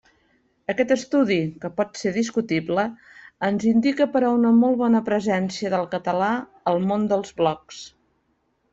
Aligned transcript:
Aquest 0.73 0.93
estudi, 0.95 1.37
que 1.65 1.71
pot 1.81 1.99
ser 2.01 2.13
discutible, 2.15 2.87
ens 3.51 3.67
indica 3.75 4.09
però 4.17 4.33
una 4.41 4.55
molt 4.65 4.83
bona 4.83 5.05
presència 5.13 5.75
del 5.77 5.89
català 5.97 6.35
al 6.75 6.87
món 6.91 7.11
dels 7.17 7.41
blocs. 7.43 7.89